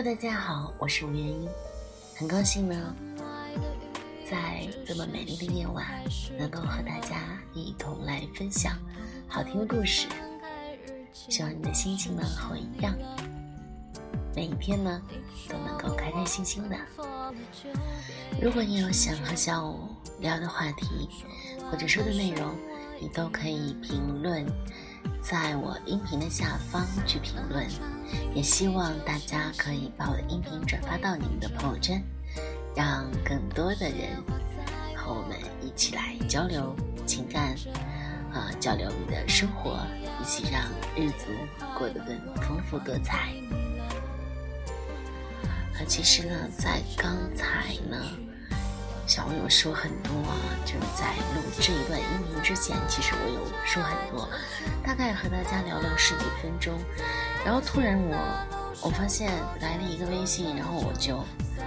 [0.00, 1.46] Hello，大家好，我是吴元英，
[2.16, 2.96] 很高兴呢，
[4.24, 5.84] 在这么美丽的夜晚，
[6.38, 8.78] 能够和大家一同来分享
[9.28, 10.08] 好听的故事。
[11.12, 12.96] 希望你的心情呢和我一样，
[14.34, 15.02] 每一天呢
[15.46, 16.76] 都能够开开心心的。
[18.40, 19.80] 如果你有想和小五
[20.18, 21.10] 聊的话题，
[21.70, 22.54] 或者说的内容，
[22.98, 24.46] 你都可以评论。
[25.20, 27.66] 在我音频的下方去评论，
[28.34, 32.02] 也希望大家可以把我的音频转发到你们的朋友圈，
[32.74, 34.16] 让更多的人
[34.96, 36.74] 和我们一起来交流
[37.06, 37.54] 情感，
[38.32, 39.78] 啊，交流你的生活，
[40.20, 40.62] 一起让
[40.96, 41.26] 日子
[41.78, 43.32] 过得更丰富多彩。
[45.74, 48.29] 啊，其实呢，在刚才呢。
[49.10, 54.28] 小我有说很多啊，就是在录这一段音频之前，其实我有说很多，
[54.86, 56.78] 大概和大家聊聊十几分钟，
[57.44, 58.16] 然后突然我
[58.82, 61.16] 我发现来了一个微信，然后我就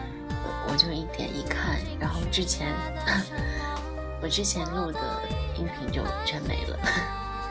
[0.72, 2.70] 我就一点一看，然后之前
[4.24, 5.02] 我之前录的
[5.58, 6.80] 音频就全没了，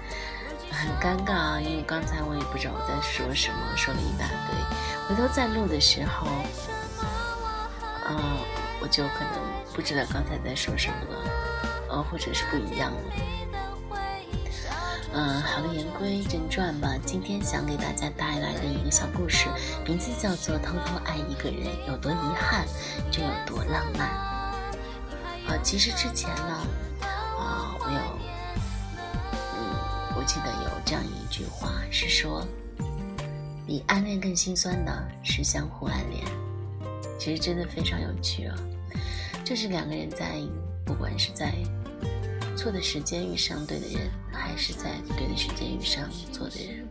[0.73, 6.29] 很尴尬啊，因为刚才我也不知道我在说什么，说了一大堆，回头再录的时候，
[8.09, 8.39] 嗯，
[8.93, 9.33] 就可能。
[9.75, 11.31] 不知道刚才在说什么了，
[11.89, 12.99] 呃，或者是不一样了。
[15.15, 16.95] 嗯，好了，言归正传吧。
[17.05, 19.47] 今天想给大家带来的一个小故事，
[19.87, 22.67] 名字叫做《偷偷爱一个人有多遗憾，
[23.11, 24.09] 就有多浪漫》。
[25.51, 26.67] 啊，其实之前呢，
[27.39, 28.01] 啊，我有，
[29.55, 32.47] 嗯，我记得有这样一句话是说，
[33.67, 36.25] 比暗恋更心酸的是相互暗恋。
[37.19, 38.57] 其实真的非常有趣啊。
[39.45, 40.41] 这是两个人在，
[40.85, 41.53] 不管是在
[42.57, 46.89] 错的时间遇上对的人，还是在对的时间遇上错的人，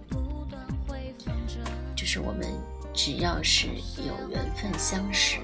[1.95, 2.47] 就是我们
[2.93, 3.67] 只要是
[3.97, 5.39] 有缘分相识，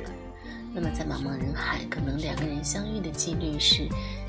[0.74, 3.88] 那么在茫茫人海，可能两个人相遇的几率是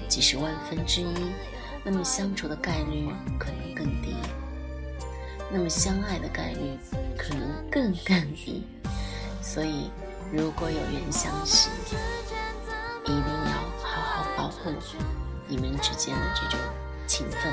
[0.08, 1.32] 几十万分之一，
[1.84, 3.08] 那么相处的概率
[3.38, 4.14] 可能更低，
[5.52, 6.78] 那么相爱的概率
[7.18, 8.62] 可能更更低。
[9.42, 9.90] 所以，
[10.32, 11.70] 如果有缘相识，
[13.08, 13.52] 一定要
[13.82, 14.70] 好好保护
[15.46, 16.60] 你们之间的这种
[17.06, 17.52] 情分。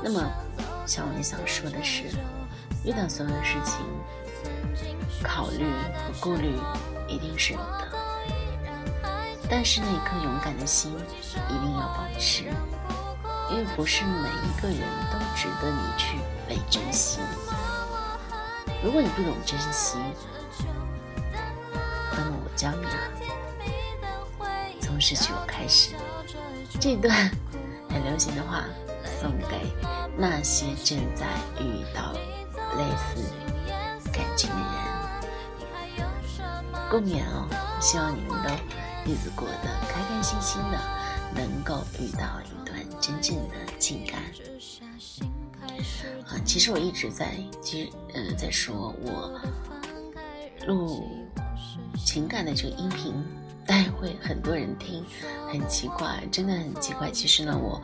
[0.00, 0.22] 那么，
[0.86, 2.04] 小文想说的是，
[2.84, 3.84] 遇到所有的事情，
[5.24, 5.64] 考虑
[5.96, 6.56] 和顾虑
[7.08, 7.88] 一定是有的，
[9.50, 10.92] 但是那颗勇敢的心
[11.48, 12.44] 一定要保持，
[13.50, 14.78] 因为不是每一个人
[15.10, 16.16] 都值得你去
[16.48, 17.18] 被珍惜。
[18.84, 19.98] 如果你不懂珍惜，
[22.12, 22.98] 那么我教你啊
[24.96, 24.98] 啊。
[24.98, 25.94] 失去我开始，
[26.80, 27.30] 这段
[27.88, 28.64] 很流行的话
[29.20, 29.70] 送给
[30.16, 31.26] 那些正在
[31.60, 32.12] 遇到
[32.76, 33.22] 类似
[34.10, 34.64] 感情的人，
[36.90, 37.46] 共勉哦！
[37.80, 38.48] 希望你们都
[39.04, 40.80] 日子过得开开心心的，
[41.34, 44.22] 能够遇到一段真正的情感。
[46.26, 49.40] 啊，其实我一直在，其实呃，在说我
[50.66, 51.28] 录
[52.04, 53.22] 情感的这个音频。
[53.66, 55.04] 待会很多人听，
[55.50, 57.10] 很奇怪，真的很奇怪。
[57.10, 57.82] 其实呢，我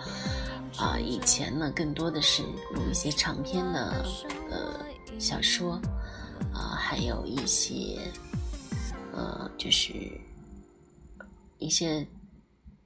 [0.76, 4.04] 啊以前呢更多的是录一些长篇的
[4.50, 4.86] 呃
[5.18, 5.80] 小说，
[6.52, 7.98] 啊还有一些
[9.12, 9.92] 呃就是
[11.58, 12.06] 一些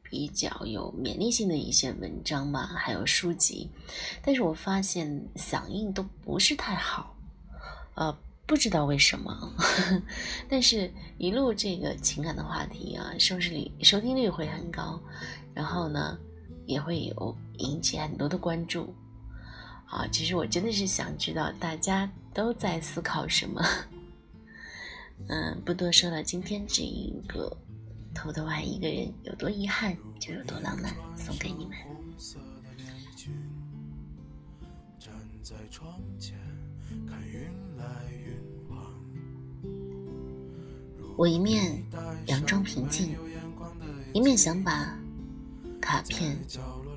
[0.03, 3.71] 比较有勉励性的一些文章吧，还有书籍。
[4.23, 7.15] 但是我发现响应都不是太好，
[7.95, 8.17] 呃。
[8.47, 9.53] 不知道为什么，
[10.49, 15.01] 但是一录这个情感的话题啊，收视率、收听率会很高，
[15.53, 16.17] 然后呢，
[16.65, 18.95] 也会有引起很多的关注。
[19.87, 23.61] 啊，其实我真的是想知道大家都在思考什么。
[25.29, 27.57] 嗯，不多说了，今天这一个
[28.15, 31.77] 偷偷爱一个人有多遗憾，就有多浪漫，送给你们。
[34.99, 36.37] 站在窗前
[37.09, 37.49] 看云
[41.17, 41.83] 我一面
[42.27, 43.17] 佯装平静，
[44.13, 44.95] 一面想把
[45.81, 46.39] 卡片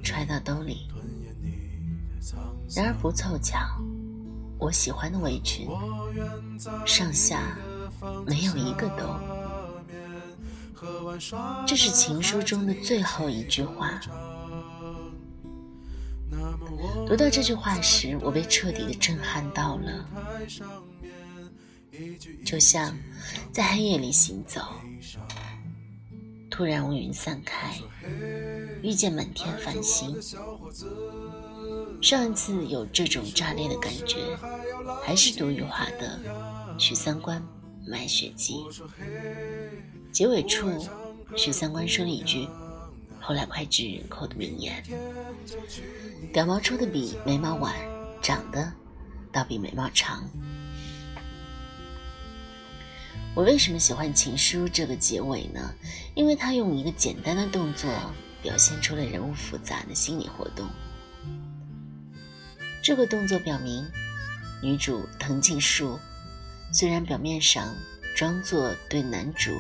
[0.03, 0.87] 揣到兜里。
[2.75, 3.57] 然而不凑巧，
[4.59, 5.69] 我喜欢的围裙
[6.85, 7.57] 上下
[8.27, 9.15] 没有一个兜。
[11.65, 13.99] 这是情书中的最后一句话。
[17.07, 20.05] 读到这句话时，我被彻底的震撼到了。
[22.45, 22.97] 就像
[23.51, 24.61] 在黑夜里行走，
[26.49, 27.77] 突然乌云散开，
[28.81, 30.15] 遇见满天繁星。
[32.01, 34.17] 上一次有这种炸裂的感觉，
[35.03, 36.19] 还是读余华的
[36.77, 37.43] 许三观
[37.85, 38.55] 买血记。
[40.11, 40.67] 结尾处，
[41.35, 42.47] 许三观说了一句
[43.19, 44.83] ：“后来脍炙人口的名言。”
[46.33, 47.75] 屌毛出的比眉毛晚，
[48.21, 48.71] 长得
[49.31, 50.27] 倒比眉毛长。
[53.35, 55.73] 我为什么喜欢《情书》这个结尾呢？
[56.13, 57.89] 因为它用一个简单的动作
[58.41, 60.67] 表现出了人物复杂的心理活动。
[62.81, 63.85] 这个动作表明，
[64.61, 65.97] 女主藤井树
[66.73, 67.73] 虽然表面上
[68.15, 69.51] 装作对男主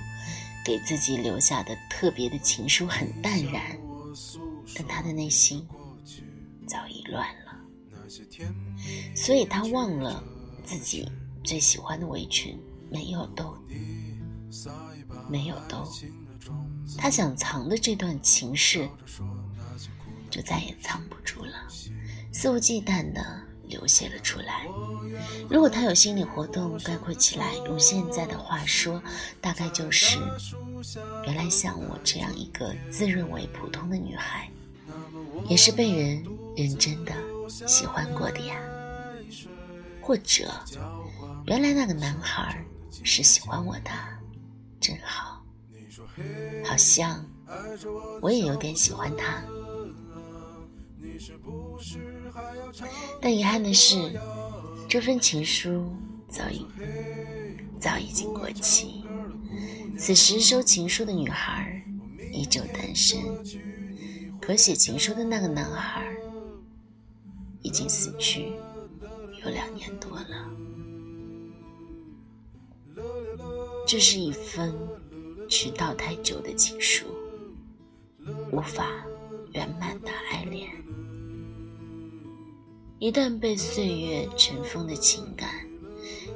[0.65, 3.77] 给自己留下的特别的情书很淡然，
[4.75, 5.65] 但她的内心
[6.67, 7.55] 早已乱了。
[9.15, 10.21] 所以她忘了
[10.65, 11.07] 自己
[11.43, 12.59] 最喜欢的围裙。
[12.89, 13.55] 没有兜，
[15.29, 15.87] 没有兜。
[16.97, 18.89] 他想藏的这段情事，
[20.29, 21.51] 就再也藏不住了，
[22.31, 23.23] 肆无忌惮的
[23.67, 24.65] 流泻了出来。
[25.49, 29.01] 如果他有心理活动，概括起来，用现在的话说，
[29.39, 30.17] 大概就是：
[31.25, 34.49] 原来像我这样一个自认为普通的女孩，
[35.47, 36.25] 也是被人
[36.55, 37.13] 认真的
[37.67, 38.55] 喜欢过的呀。
[40.01, 40.51] 或者，
[41.45, 42.65] 原来那个男孩。
[43.03, 43.91] 是喜欢我的，
[44.79, 45.43] 真好，
[46.65, 47.25] 好像
[48.21, 49.43] 我也有点喜欢他。
[53.21, 54.19] 但遗憾的是，
[54.87, 55.91] 这份情书
[56.29, 56.65] 早已
[57.79, 59.03] 早已经过期。
[59.97, 61.83] 此时收情书的女孩
[62.31, 63.19] 依旧单身，
[64.39, 66.05] 可写情书的那个男孩
[67.61, 68.53] 已经死去
[69.43, 70.58] 有两年多了。
[73.91, 74.71] 这是一封
[75.49, 77.07] 迟到太久的情书，
[78.51, 78.85] 无法
[79.53, 80.69] 圆满的爱恋。
[82.99, 85.65] 一旦被岁月尘封的情感，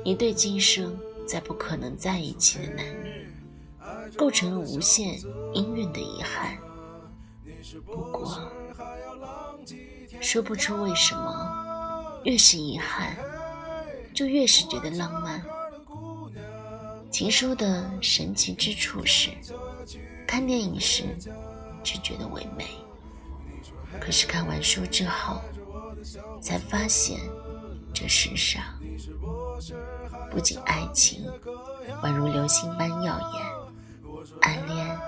[0.04, 3.28] 一对今生再不可能在一起的男女，
[4.18, 5.20] 构成了无限
[5.54, 6.58] 氤氲的遗憾。
[7.86, 8.52] 不过，
[10.20, 13.16] 说不出为什么，越是遗憾，
[14.12, 15.46] 就越是觉得浪漫。
[17.14, 19.30] 情书的神奇之处是，
[20.28, 21.04] 看电影时
[21.84, 22.66] 只觉得唯美，
[24.02, 25.40] 可是看完书之后，
[26.42, 27.20] 才发现
[27.94, 28.64] 这世上
[30.32, 31.24] 不仅爱情
[32.02, 35.00] 宛如流星般耀眼，暗恋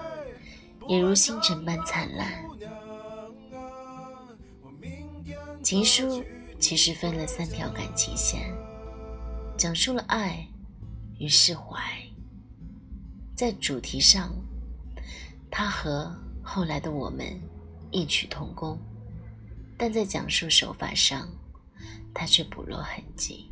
[0.87, 2.45] 也如星辰般灿烂。
[5.63, 6.23] 情书
[6.59, 8.55] 其实分了三条感情线，
[9.57, 10.47] 讲述了爱。
[11.17, 11.79] 与释怀，
[13.35, 14.35] 在主题上，
[15.49, 16.13] 他和
[16.43, 17.25] 后来的我们
[17.89, 18.77] 异曲同工，
[19.77, 21.29] 但在讲述手法上，
[22.13, 23.49] 他却不落痕迹，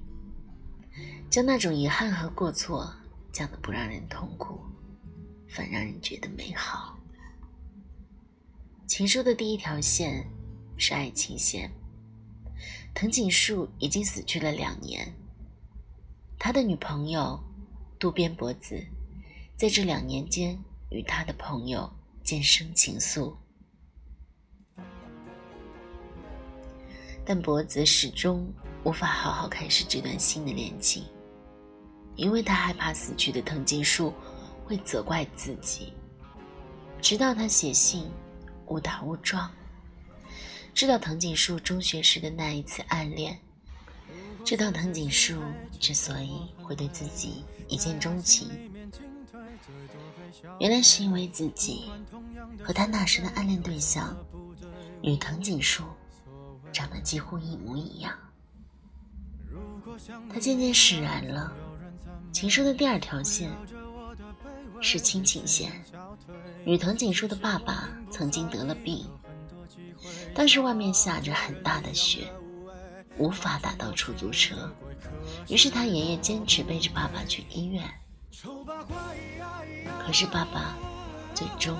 [1.29, 2.93] 将那种遗憾和过错
[3.31, 4.59] 讲得不让人痛苦，
[5.47, 6.99] 反让人觉得美好。
[8.85, 10.29] 情书的第一条线
[10.77, 11.71] 是爱情线，
[12.93, 15.15] 藤井树已经死去了两年，
[16.37, 17.41] 他的女朋友。
[18.03, 18.85] 渡边博子
[19.55, 21.89] 在这两年间与他的朋友
[22.21, 23.33] 渐生情愫，
[27.23, 31.05] 但博子始终无法好好开始这段新的恋情，
[32.17, 34.13] 因为他害怕死去的藤井树
[34.65, 35.93] 会责怪自己。
[37.01, 38.11] 直到他写信
[38.65, 39.49] 误打误撞，
[40.73, 43.39] 知道藤井树中学时的那一次暗恋。
[44.43, 45.41] 知道藤井树
[45.79, 48.49] 之所以会对自己一见钟情，
[50.59, 51.89] 原来是因为自己
[52.63, 54.15] 和他那时的暗恋对象
[55.01, 55.83] 与藤井树
[56.71, 58.13] 长得几乎一模一样。
[60.29, 61.51] 他渐渐释然了。
[62.31, 63.51] 情书的第二条线
[64.81, 65.71] 是亲情线，
[66.65, 69.07] 与藤井树的爸爸曾经得了病，
[70.33, 72.27] 当时外面下着很大的雪。
[73.19, 74.55] 无法打到出租车，
[75.47, 77.83] 于是他爷爷坚持背着爸爸去医院。
[80.05, 80.75] 可是爸爸
[81.35, 81.77] 最终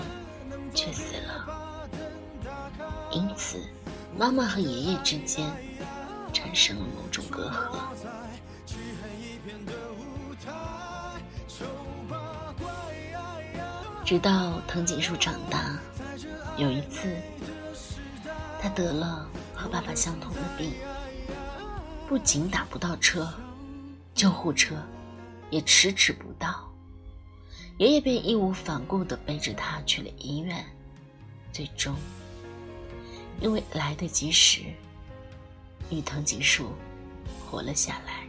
[0.74, 1.90] 却死了，
[3.12, 3.60] 因此
[4.18, 5.50] 妈妈和爷爷之间
[6.32, 7.80] 产生了某种隔阂。
[14.06, 15.80] 直到藤井树长大，
[16.58, 17.16] 有一次
[18.62, 20.74] 他得了和爸爸相同的病。
[22.08, 23.34] 不仅打不到车，
[24.14, 24.76] 救护车
[25.50, 26.72] 也迟迟不到，
[27.78, 30.66] 爷爷便义无反顾地背着他去了医院。
[31.52, 31.96] 最终，
[33.42, 34.62] 因为来得及时，
[35.90, 36.72] 与藤井树
[37.46, 38.24] 活了下来。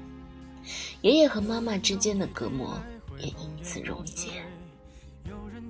[1.03, 2.79] 爷爷和妈妈之间的隔膜
[3.19, 4.43] 也因此溶解。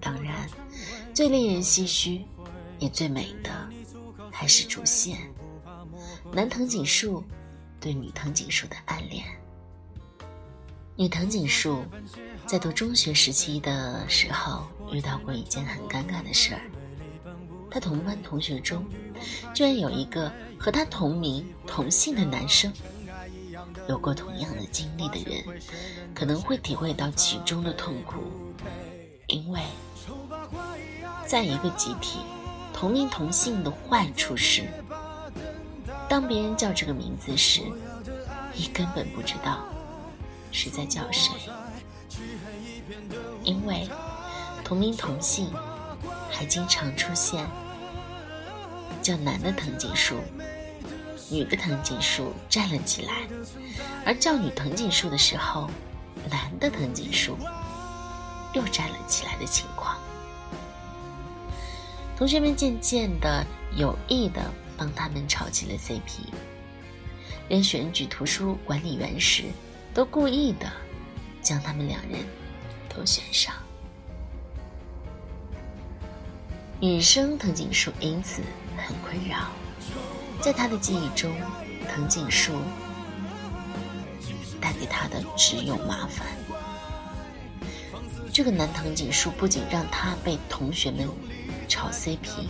[0.01, 0.49] 当然，
[1.13, 2.25] 最令人唏嘘，
[2.79, 3.51] 也最美的，
[4.31, 5.19] 还是主线——
[6.33, 7.25] 男藤井树
[7.81, 9.25] 对女藤井树的暗恋。
[10.97, 11.85] 女藤井树
[12.47, 16.61] 在读中学时期的时候，遇到过一件很尴尬的事儿。
[17.69, 18.85] 她同班同学中，
[19.53, 22.73] 居然有一个和她同名同姓的男生。
[23.89, 25.61] 有过同样的经历的人，
[26.15, 28.23] 可能会体会到其中的痛苦，
[29.27, 29.61] 因为，
[31.27, 32.21] 在一个集体，
[32.73, 34.63] 同名同姓的坏处是，
[36.09, 37.63] 当别人叫这个名字时，
[38.55, 39.67] 你根本不知道。
[40.55, 41.33] 是在叫谁？
[43.43, 43.89] 因为
[44.63, 45.51] 同名同姓，
[46.31, 47.45] 还经常出现
[49.03, 50.21] 叫男的藤井树，
[51.29, 53.13] 女的藤井树站了起来；
[54.07, 55.69] 而叫女藤井树的时候，
[56.31, 57.37] 男的藤井树
[58.55, 59.99] 又站了起来的情况。
[62.17, 63.45] 同学们渐渐的
[63.77, 64.41] 有意的
[64.77, 66.29] 帮他们炒起了 CP，
[67.49, 69.47] 连选举图书管理员时。
[69.95, 70.71] 都故意的
[71.41, 72.27] 将他们两人
[72.89, 73.55] 都选上，
[76.81, 78.43] 女生藤井树因此
[78.77, 79.53] 很困扰。
[80.41, 81.33] 在他的记忆中，
[81.89, 82.55] 藤井树
[84.61, 86.27] 带给他的只有麻烦。
[88.33, 91.09] 这个男藤井树不仅让他被同学们
[91.69, 92.49] 炒 CP，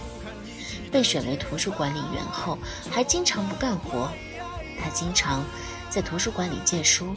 [0.91, 2.59] 被选为图书管理员后，
[2.91, 4.11] 还经常不干活。
[4.83, 5.45] 他经常。
[5.95, 7.15] 在图书馆里借书，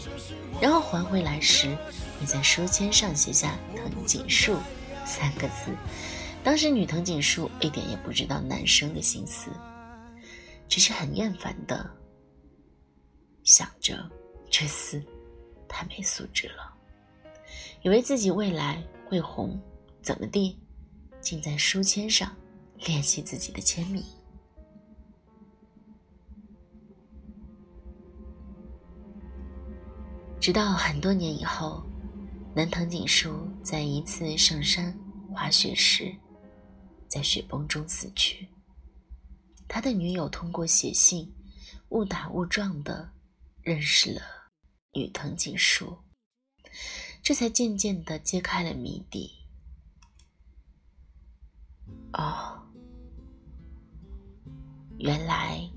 [0.61, 1.75] 然后还回来时，
[2.19, 4.55] 会在书签上写下“藤井树”
[5.03, 5.75] 三个字。
[6.43, 9.49] 当时女藤井树一点也不知道男生的心思，
[10.69, 11.89] 只是很厌烦的
[13.43, 14.07] 想着
[14.47, 15.03] 这厮
[15.67, 16.71] 太没素质了，
[17.81, 19.59] 以为自己未来会红，
[20.03, 20.55] 怎么地，
[21.19, 22.31] 竟在书签上
[22.85, 24.03] 练习自己的签名。
[30.39, 31.83] 直到很多年以后，
[32.55, 34.97] 南藤井树在一次上山
[35.33, 36.15] 滑雪时，
[37.07, 38.47] 在雪崩中死去。
[39.67, 41.29] 他的女友通过写信，
[41.89, 43.11] 误打误撞的
[43.61, 44.21] 认识了
[44.93, 45.97] 女藤井树，
[47.21, 49.31] 这才渐渐的揭开了谜底。
[52.13, 52.57] 哦，
[54.97, 55.69] 原来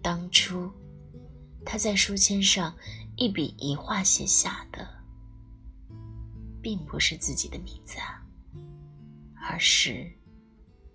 [0.00, 0.70] 当初
[1.64, 2.72] 他在书签上。
[3.16, 4.88] 一笔一画写下的，
[6.62, 8.24] 并不是自己的名字啊，
[9.40, 10.10] 而是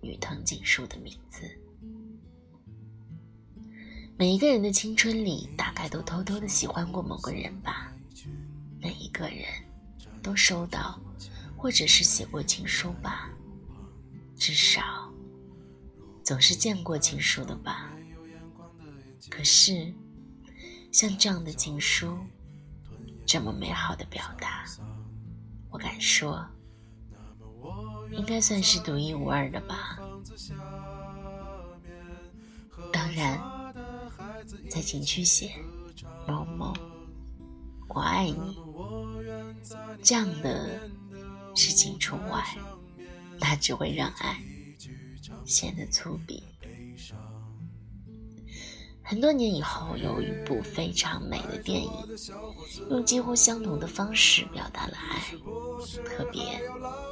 [0.02, 1.42] 女藤井树的名字。
[4.16, 7.92] 每一个人的青春里，大概都偷偷的喜欢过某个人吧。
[8.80, 9.46] 每一个人
[10.20, 11.00] 都收到，
[11.56, 13.30] 或者是写过情书吧。
[14.34, 15.08] 至少，
[16.24, 17.92] 总是见过情书的吧。
[19.30, 19.94] 可是。
[20.90, 22.18] 像这样的情书，
[23.26, 24.64] 这么美好的表达，
[25.70, 26.44] 我敢说，
[28.12, 29.98] 应该算是独一无二的吧。
[32.92, 33.38] 当然，
[34.70, 35.52] 在景区写
[36.26, 36.74] 某某，
[37.88, 38.58] 我爱你
[40.02, 40.80] 这样的
[41.54, 42.44] 事情除外，
[43.38, 44.42] 那只会让爱
[45.44, 46.42] 显得粗鄙。
[49.08, 51.90] 很多年以后，有一部非常美的电影，
[52.90, 55.32] 用几乎相同的方式表达了爱，
[56.04, 56.60] 特别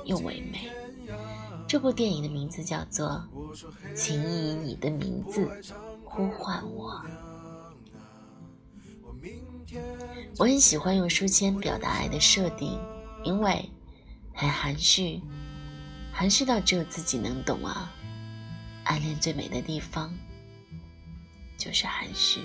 [0.05, 0.71] 又唯美。
[1.67, 3.27] 这部电影的名字叫做
[3.95, 5.49] 《请以你的名字
[6.05, 6.93] 呼唤我》。
[10.37, 12.79] 我很喜欢用书签表达爱的设定，
[13.25, 13.71] 因为
[14.35, 15.23] 很含蓄，
[16.13, 17.91] 含蓄到只有自己能懂啊。
[18.85, 20.13] 暗恋最美的地方。
[21.59, 22.41] 就是含蓄，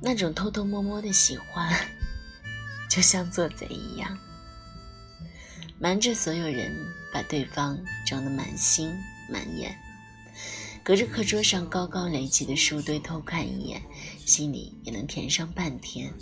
[0.00, 1.72] 那种偷偷摸摸的喜欢，
[2.88, 4.16] 就像做贼一样，
[5.78, 6.74] 瞒着所有人
[7.12, 8.92] 把对方装得满心
[9.30, 9.76] 满眼，
[10.82, 13.82] 隔着课桌上高高垒起的书堆偷看一眼，
[14.24, 16.12] 心里也能甜上半天。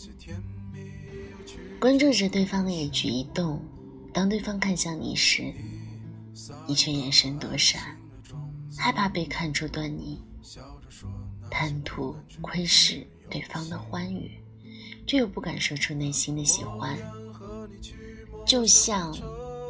[1.79, 3.63] 关注着对方的一举一动，
[4.13, 5.53] 当对方看向你时，
[6.67, 7.96] 你却眼神躲闪。
[8.79, 10.21] 害怕被看出端倪，
[11.51, 14.41] 贪图窥视对方的欢愉，
[15.07, 16.97] 却又不敢说出内心的喜欢，
[18.47, 19.17] 就像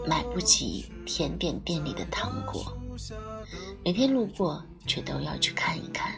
[0.06, 2.76] 买不起甜点店里的糖果，
[3.84, 6.14] 每天路过却都要去看一看，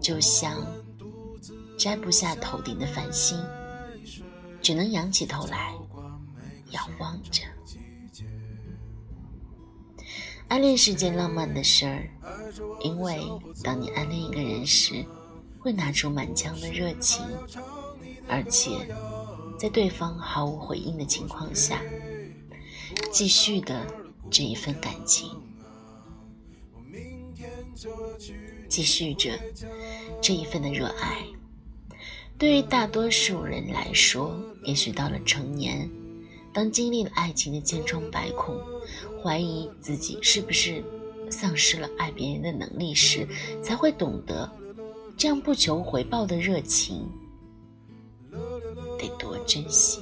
[0.00, 0.56] 就像
[1.78, 3.38] 摘不下头顶的繁星，
[4.62, 5.74] 只能仰起头来
[6.70, 7.42] 仰望着。
[10.48, 12.08] 暗恋是件浪漫的事儿，
[12.80, 13.20] 因为
[13.64, 15.04] 当你暗恋一个人时，
[15.58, 17.24] 会拿出满腔的热情，
[18.28, 18.70] 而且
[19.58, 21.82] 在对方毫无回应的情况下，
[23.10, 23.84] 继续的
[24.30, 25.28] 这一份感情，
[28.68, 29.38] 继续着
[30.22, 31.24] 这一份的热爱。
[32.38, 35.90] 对于大多数人来说，也许到了成年，
[36.56, 38.58] 当经历了爱情的千疮百孔，
[39.22, 40.82] 怀疑自己是不是
[41.30, 43.28] 丧失了爱别人的能力时，
[43.62, 44.50] 才会懂得。
[45.18, 47.06] 这样不求回报的热情，
[48.98, 50.00] 得多珍惜。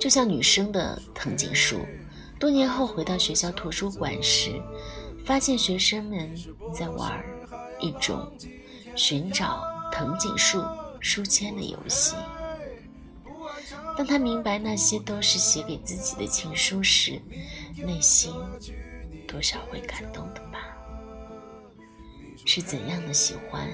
[0.00, 1.78] 就像女生的藤井树，
[2.40, 4.60] 多年后回到学校图书馆时，
[5.24, 6.36] 发现学生们
[6.74, 7.24] 在玩
[7.78, 8.28] 一种
[8.96, 10.60] 寻找藤井树
[10.98, 12.16] 书签的游戏。
[13.98, 17.20] 当他明白那些都是写给自己的情书时，
[17.76, 18.32] 内心
[19.26, 20.68] 多少会感动的吧。
[22.46, 23.68] 是怎样的喜欢，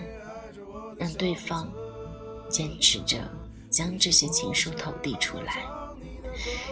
[0.96, 1.70] 让对方
[2.48, 3.18] 坚持着
[3.68, 5.62] 将这些情书投递出来，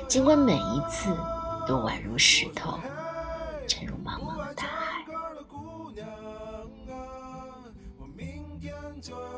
[0.09, 1.14] 尽管每一次
[1.68, 2.80] 都宛如石头
[3.68, 5.04] 沉入茫茫的大海。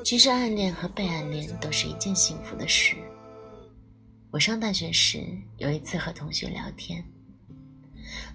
[0.05, 2.95] 其实暗恋和被暗恋都是一件幸福的事。
[4.35, 5.25] 我上大学时
[5.59, 7.05] 有一次和同学聊天，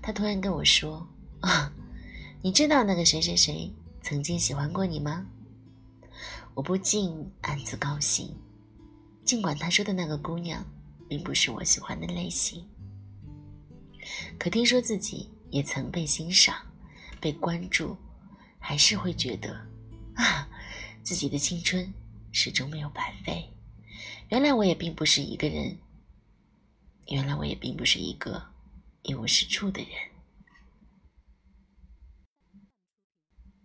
[0.01, 1.05] 他突然跟我说
[1.43, 1.69] ：“啊，
[2.41, 3.69] 你知道那个谁谁谁？”
[4.01, 5.25] 曾经喜欢过你吗？
[6.53, 8.33] 我不禁暗自高兴，
[9.25, 10.65] 尽管他说的那个姑娘
[11.09, 12.65] 并不是我喜欢的类型，
[14.37, 16.55] 可听说自己也曾被欣赏、
[17.19, 17.97] 被关注，
[18.57, 19.53] 还是会觉得
[20.13, 20.47] 啊，
[21.03, 21.93] 自己的青春
[22.31, 23.49] 始终没有白费。
[24.29, 25.77] 原来我也并不是一个人，
[27.09, 28.41] 原来我也并不是一个
[29.03, 29.91] 一无是处的人。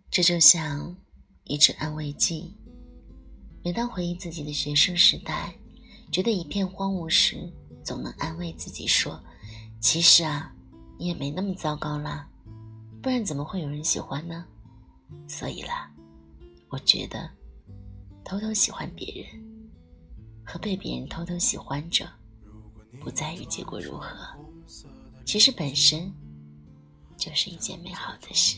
[0.09, 0.95] 这就像
[1.43, 2.55] 一支安慰剂。
[3.63, 5.53] 每当回忆自己的学生时代，
[6.11, 7.51] 觉得一片荒芜时，
[7.83, 9.19] 总能安慰自己说
[9.81, 10.55] ：“其实啊，
[10.99, 12.29] 你也没那么糟糕啦，
[13.01, 14.45] 不然怎么会有人喜欢呢？”
[15.27, 15.91] 所以啦，
[16.69, 17.29] 我觉得，
[18.23, 19.69] 偷偷喜欢别人
[20.45, 22.07] 和被别人偷偷喜欢着，
[22.99, 24.09] 不在于结果如何，
[25.25, 26.11] 其实本身
[27.17, 28.57] 就是一件美好的事。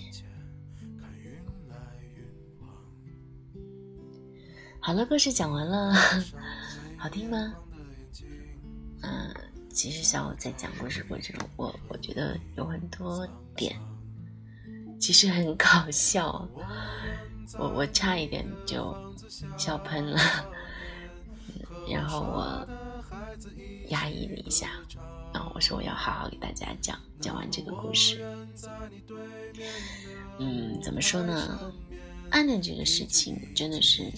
[4.80, 5.94] 好了，故事讲完了，
[6.98, 7.54] 好听吗？
[9.02, 9.36] 嗯，
[9.70, 13.78] 其实像我在讲故事过程中，我我觉得有很多点，
[15.00, 16.48] 其实很搞笑，
[17.60, 18.96] 我我差一点就
[19.58, 20.18] 笑喷了，
[21.92, 22.68] 然后我
[23.90, 24.70] 压抑了一下，
[25.34, 28.26] 然后我说我要好好给大家讲讲完这个故事。
[30.40, 31.60] 嗯，怎么说呢？
[32.32, 34.12] 暗恋这个事情真的是。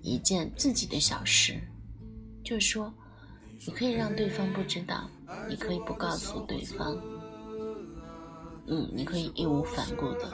[0.00, 1.60] 一件自己的小事，
[2.42, 2.90] 就是说，
[3.66, 5.10] 你可以让对方不知道，
[5.50, 6.96] 你可以不告诉对方，
[8.68, 10.32] 嗯，你可以义无反顾的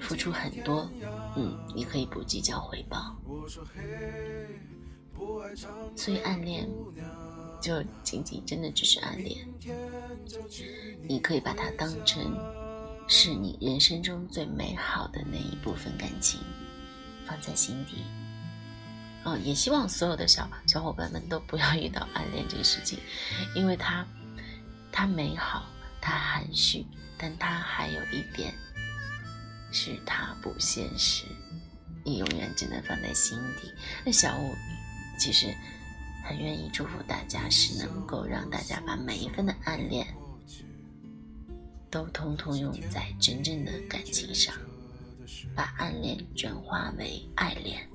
[0.00, 0.88] 付出很多，
[1.36, 3.14] 嗯，你可以不计较回报。
[5.94, 6.66] 所以暗恋
[7.60, 9.46] 就仅仅真的只是暗恋，
[11.08, 12.22] 你可以把它当成
[13.08, 16.40] 是你人生中最美好的那一部分感情，
[17.26, 18.04] 放在心底。
[19.24, 23.00] 哦，也希望所有的小小伙伴们都不要遇到暗恋这个事情，
[23.56, 24.06] 因为它，
[24.92, 25.66] 它美好，
[26.00, 26.86] 它含蓄，
[27.18, 28.54] 但它还有一点，
[29.72, 31.24] 是它不现实，
[32.04, 33.72] 你永远只能放在心底。
[34.04, 34.54] 那小五
[35.18, 35.52] 其实
[36.26, 40.06] 很愿意祝福大家，是能够让大家把每一份的暗恋，
[41.88, 44.52] 都通通用在真正的感情上，
[45.54, 47.88] 把暗恋转化为爱恋。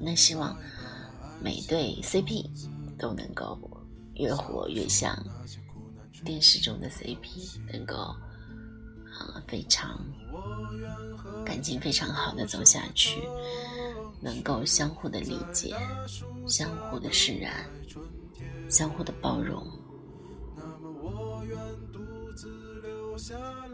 [0.00, 0.56] 那希望
[1.42, 2.48] 每对 CP
[2.98, 3.58] 都能够
[4.14, 5.14] 越活越像
[6.24, 10.00] 电视中的 CP，能够啊非常
[11.44, 13.20] 感情非常好的走下去，
[14.20, 15.76] 能够相互的理解，
[16.46, 17.52] 相互的释然，
[18.68, 19.66] 相互的包容，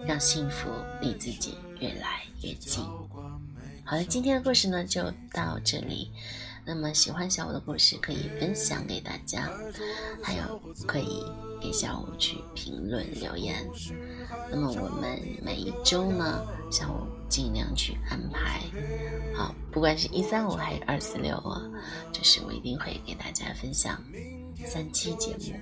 [0.07, 0.68] 让幸福
[1.00, 2.85] 离自己越来越近。
[3.85, 5.02] 好了，今天的故事呢就
[5.33, 6.11] 到这里。
[6.66, 9.50] 那么喜欢小五的故事可以分享给大家，
[10.22, 11.24] 还有可以
[11.59, 13.66] 给小五去评论留言。
[14.50, 18.62] 那么我们每一周呢下午尽量去安排。
[19.35, 21.62] 好，不管是一三五还是二四六啊，
[22.12, 24.02] 就是我一定会给大家分享
[24.64, 25.59] 三期节目。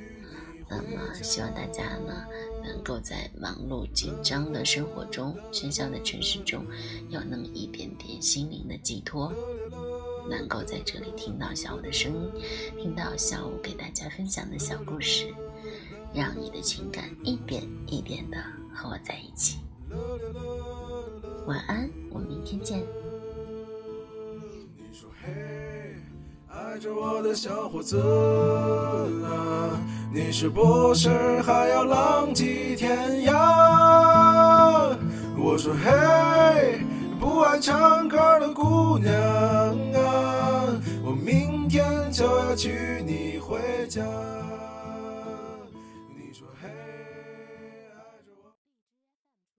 [0.68, 2.26] 那么，希望大家呢，
[2.64, 6.66] 能够在忙碌紧张的生活中、喧嚣的城市中，
[7.08, 9.32] 有那么一点点心灵的寄托，
[10.28, 12.42] 能够在这里听到小五的声音，
[12.82, 15.32] 听到小五给大家分享的小故事，
[16.12, 18.36] 让你的情感一点一点的
[18.74, 19.58] 和我在一起。
[21.46, 22.80] 晚安，我们明天见。
[24.76, 25.32] 你说嘿
[26.48, 27.96] 爱着我的小伙子
[29.24, 29.80] 啊，
[30.12, 31.08] 你是不是
[31.42, 34.96] 还要浪迹天涯？
[35.38, 36.80] 我说嘿，
[37.20, 40.66] 不爱唱歌的姑娘啊，
[41.04, 44.02] 我明天就要娶你回家。